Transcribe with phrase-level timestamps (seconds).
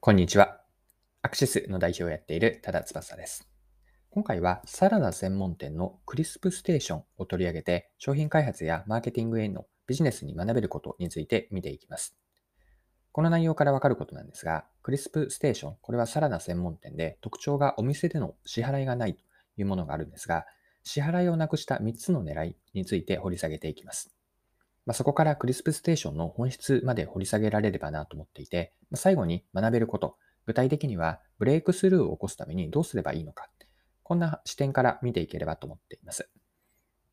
[0.00, 0.60] こんにちは。
[1.22, 3.48] アクシスの代表をやっている多田翼です。
[4.10, 12.16] 今回はサラダ専門店のクリスプステーションを取り上げて商品開発やマーケティングへのビジネスに学べることについて見ていきます。
[13.10, 19.24] この内容からわかることなんですが、クリスプステーション、これはサラダ専門店で特徴がお店での支払いがないと
[19.56, 20.46] いうものがあるんですが、
[20.84, 24.14] 支払いをなくした3つの狙いについて掘り下げていきます。
[24.88, 30.16] まあ、そこからクリスプステーションの本質まで掘り下げられればなと思っていて、まあ、最後に学べること、
[30.46, 33.50] 具体的にはブレイクスルーを起こすためにどうすればいいのか、
[34.02, 36.30] こんな視点から見ていければと思っています。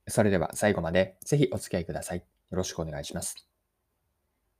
[0.07, 2.19] それでは最後までぜひお付き合いください。
[2.19, 3.45] よろしくお願いします。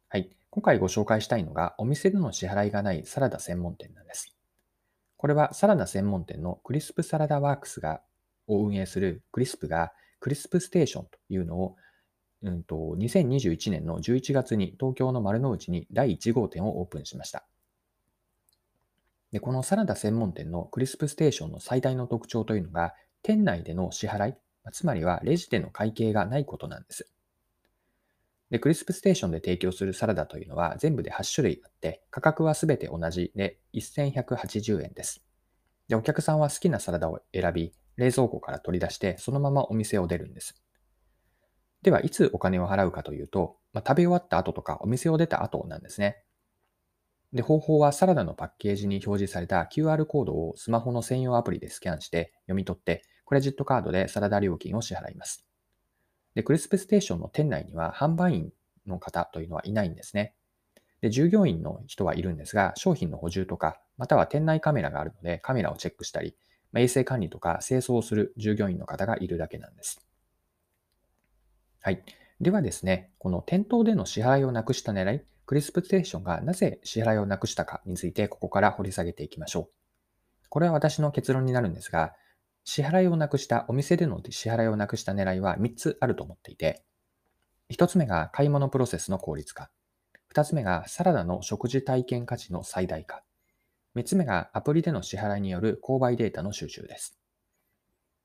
[0.09, 0.36] はい。
[0.50, 4.36] 今回ご紹介したいのがお店での支払いがないサラダ専門店なんです。
[5.16, 8.02] これはサラダ専門店のクリスプサラダワークスが
[8.48, 11.78] を運営するクリスプがクリスプステーションというのを
[12.45, 17.44] うんと、2021年の11月に東京の丸の内に第1号店をオープンしました。
[19.31, 24.36] でこのサラダ専門店のクリスプステーションの最大の特徴というのが、店内での支払い、
[24.72, 27.11] つまりはレジでの会計がないことなんです。
[28.52, 35.25] で、クリスプステーションで提供するサラダというのは全部で8種類あって、価格はすべて同じで1180円です。
[35.88, 40.64] で、お客さんは好きなサラダを選び、冷蔵庫から取り出してそのままお店を出るんです。
[41.86, 46.17] では、いつお金を払うかというと、まあ、食べ終わった後とかお店を出た後なんですね。
[47.31, 55.45] で、方法はサラダのパッケージに表示された QR コードをスマホの専用アプリでスキャンして読み取って、クレジットカードでサラダ料金を支払います。
[56.33, 58.52] で、クリスプステーションの店内には販売員
[58.88, 60.33] の方というのはいないんですね。
[61.02, 66.36] で、従業員の人はいるんですが、商品の補充とか、または店内カメラがあるのでカメラをチェックしたり、
[66.72, 70.02] まあ、衛生管理とか清掃をする従業員の方がいるだけなんです。
[71.86, 72.02] はい。
[72.41, 80.50] ではですね、この店頭での支払いをなくした狙い、クリスプステーションがなぜ支払いをなくしたかについてここから掘り下げていきましょう。
[80.50, 82.16] これは私の結論になるんですが、
[82.64, 86.83] 支払いをなくしたお店での支払いをなくした狙いは3つあると思っていて、
[87.70, 89.70] 1つ目が買い物プロセスの効率化。
[90.33, 93.21] 2つ目がサラダの食事体験価値の最大化。
[93.95, 97.20] 3つ目がアプリでの支払いによる購買データの収集です。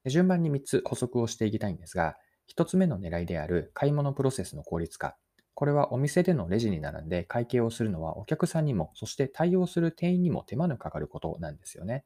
[0.06, 2.16] 順番に3つ補足をしていきたいんですが、
[2.50, 5.16] 一つ目の狙いである買い物プロセスの効率化。
[5.54, 12.04] これはお店でのレジに並んで会計をするのはお客さんにも、そして対応する店員にも手間のかかることなんですよね。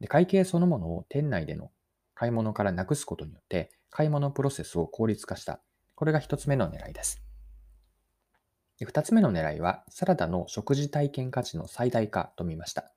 [0.00, 1.70] で会計そのものを店内での
[2.14, 5.60] 買い物からなくすことによって、買い物プロセスを効率化した。
[5.94, 7.22] これが一つ目の狙いです。
[8.80, 12.92] で二つ目の狙いは、サラダの食事体験価値の最大化と見ました。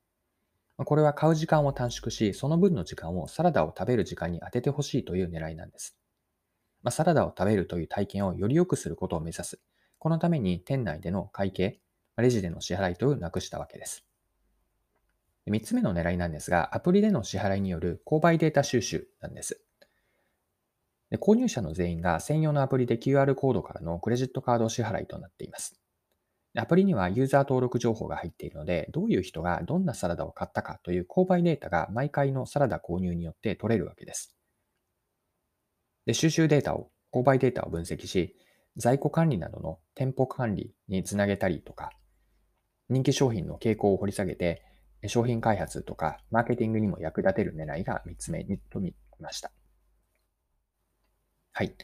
[0.77, 5.95] これは買う時間を短縮し、その分の時間をサラダを食べる時間に当ててほしいという狙いなんです。
[6.87, 9.59] まあ、サラダを食べるという体験をより良くすることを目指す。
[9.99, 11.81] このために店内での会計、
[12.15, 14.07] レジでの支払いというなくしたわけです。
[15.49, 19.61] 3つ目の狙いなんですが、アプリでの支払いによる購買データ収集なんです。
[21.09, 25.77] で購入者の全員が専用のアプリで QR コードからのクレジットカード支払いとなっています。
[26.55, 34.36] アプリにはユーザー登録情報が入っているので、どういう人がどんなサラダを買ったかという購買データが毎回のサラダ購入によって取れるわけです。
[36.07, 38.33] で、収集データを、購買データを分析し、
[38.77, 41.91] 在庫管理などの店舗管理につなげたりとか、
[42.89, 44.63] 人気商品の傾向を掘り下げて、
[45.07, 49.51] 商品開発とかマーケティングにも役立てる狙いが3つ目にと見ました。
[51.51, 51.75] はい。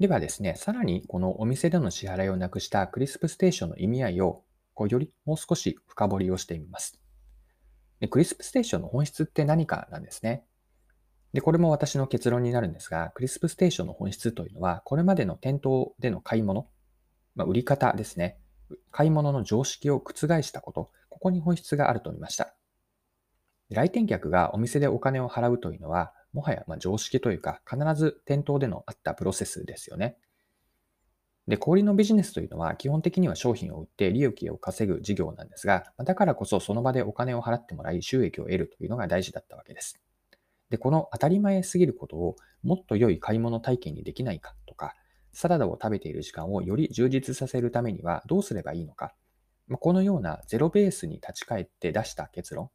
[0.00, 4.42] ではですね、さらにこのお店での支払いをなくしたクリスプステーションの意味合いを
[4.74, 7.00] こうよりもう少し深掘りをしてみます。
[8.00, 10.44] でクリスプステーションの本質って何かなんですね。
[11.32, 16.68] で、これも私の結論になるんですが、クリスプステーションの本質というのは、これまでの店頭での買い物、
[17.36, 18.38] まあ、売り方ですね。
[18.90, 22.54] 買い物の常識を覆したこと、ここに本質があると見ました。
[23.68, 30.16] 来店客がお店でお金を払うというのは、もはやま常識というか、必ず店頭でのあったプロセスですよね。
[31.46, 40.00] で、小売のビジネスというのは基本的には商品を売って利益を稼ぐ事業なんですが、だからこそその場でお金を払ってもらい収益を得るというのが大事だったわけです。
[40.70, 44.94] で、この当たり前すぎることをもっと良い買い物体験にできないかとか、
[45.32, 49.14] サラダを食べている時間をより充実させるためにはどうすればいいのか、
[49.68, 52.70] まこのようなゼロベースに立ち返って出した結論。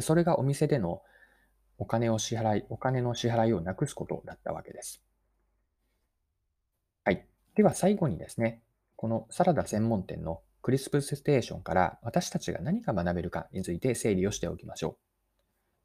[0.00, 1.02] それがお店での
[1.78, 5.02] お金を支払い、お金の支払いをなくすことだったわけです。
[7.04, 7.26] はい。
[7.54, 8.62] では最後にですね、
[8.96, 15.09] このサラダ専門店のクリスプステーションから私たちが何が学べるかについて整理をしておきましょう。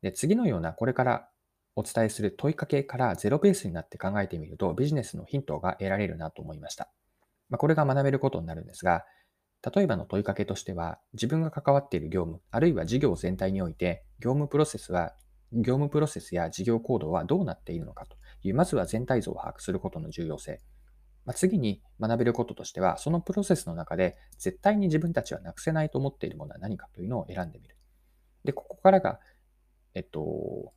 [0.06, 1.30] で次のようなこれから
[1.76, 6.92] お伝えする問いかけからゼロベースになって考えてみるとビジネスのヒントが得られるなと思いました。
[7.50, 9.04] まあ、これが学べることになるんですが、
[9.76, 15.16] 例えばの問いかけとしては、自分が関わっている業務、あるいは事業全体において、業務プロセスは、
[15.52, 20.62] 業務プロセスや事業行動はどうなっているのかという、まずは全体像を把握することの重要性。
[21.26, 27.76] まあ、次に学べることとしては、そのプロセスの中で絶対に自分たちはなくせないと思っているものは何かというのを選んでみる。
[28.44, 29.20] で、ここからが、
[29.96, 30.74] えっと、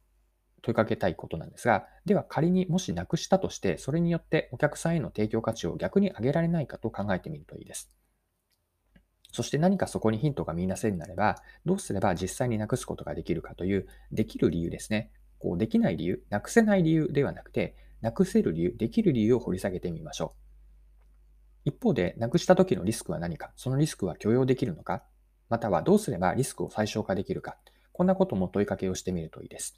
[0.62, 7.92] 問いかけたいことなんですが、では仮にもしなくしたとして、それによってお客さんへの提供価値を逆に上げられないかと考えてみるといいです。
[9.30, 11.36] そして何かそこにヒントが見出せるなれば、
[11.66, 15.12] どうすれば実際になくすことができるかという、できる理由ですね。
[15.38, 20.34] こうできない理由、なくせない理由ではなくて、なくせる理由、できる理由を掘り下げてみましょ
[21.66, 21.68] う。
[21.68, 25.04] 一方で、なくした時のリスクは何か、そのリスクは許容できるのか、
[25.48, 27.58] またはどうすればリスクを最小化できるか、
[27.98, 29.76] こんなことも問いかけをしてみるといいです。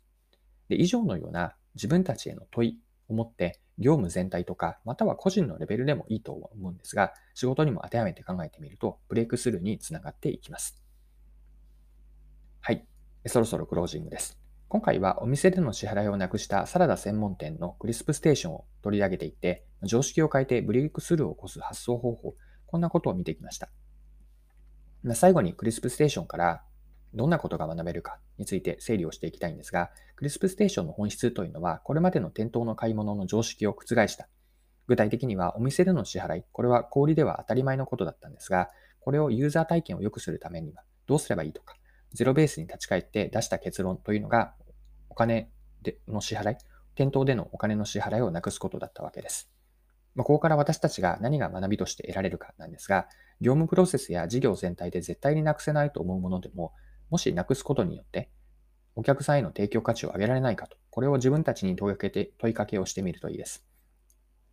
[0.69, 2.79] で以上のような自分たちへの問い
[3.09, 10.83] を持って、業務全体とか、または個人のレベルでもいいと思うんですが、仕事にも当てはめて考えてみると、ブレイクスルーにつながっていきます。
[12.61, 12.87] はい。
[13.25, 14.39] そろそろクロージングです。
[14.69, 22.35] 今回はお店での支払いをなくしたサラダ専門店のクリスプステーションを取り上げていって、常識を変えてブレイクスルーを起こす発想方法、
[22.67, 23.71] こんなことを見てきました。
[25.15, 26.63] 最後にクリスプステーションから
[27.15, 34.29] どんなことが学べるかについて整理をしていきたいんですが、クリスプステーションの本質というのは、これまでの店頭の買い物の常識を覆した。
[34.87, 38.71] 具体的には、お店での支払い、これは小売では当たり前のことだったんですが、
[39.01, 41.77] これをユーザー体験を良くするためには、どうすればいいとか、
[42.13, 44.55] ゼロベースに立ち返って出した結論というのが、
[45.09, 45.51] お金
[45.83, 46.57] での支払い、
[46.95, 49.51] 店頭でのお金の支払いをなくすことだったわけです。
[50.15, 53.07] まあ、ここから私たちが何が学びとして得られるかなんですが、
[53.41, 56.73] 業務プロセスや事業全体で絶対になくせないと思うものでも、
[57.11, 58.31] もしなくすことによって、
[58.97, 63.65] お客さんへの提供価値を上げられないかと、これを自分たちに問いかけて問いかけをしてみるといいです。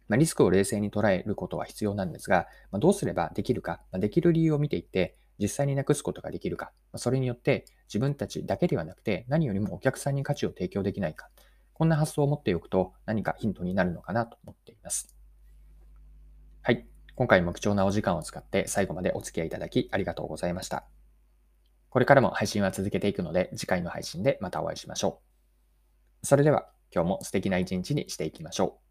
[0.08, 11.30] ま、リスクを冷静に捉えることは必要なんですが、ま、どうすればできるか、ま、できる理由を見ていって、実際になくすことができるか、まそれによって自分たちだけではなくて、何よりもお客さんに価値を提供できないか、
[11.74, 15.16] こんな発想を持っておくと何かヒントになるのかなと思っています。
[16.62, 16.86] はい。
[17.16, 20.97] 今回も貴重なお時間を使って最後までお付き合いいただきありがとうございました。
[21.90, 25.22] これからも配信は続けていくので、次回の配信でまたお会いしましょ
[26.24, 26.26] う。
[26.26, 28.87] それでは、今日も素敵な一日にしていきましょう。